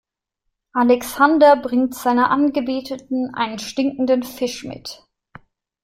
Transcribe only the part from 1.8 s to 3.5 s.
seiner Angebeteten